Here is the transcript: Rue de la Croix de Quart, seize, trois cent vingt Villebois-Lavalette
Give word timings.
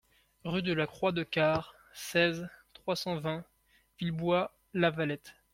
Rue 0.45 0.63
de 0.63 0.73
la 0.73 0.87
Croix 0.87 1.11
de 1.11 1.21
Quart, 1.21 1.75
seize, 1.93 2.49
trois 2.73 2.95
cent 2.95 3.19
vingt 3.19 3.45
Villebois-Lavalette 3.99 5.35